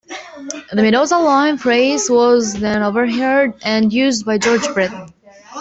[0.71, 5.11] The 'Mendoza Line' phrase was then overheard and used by George Brett.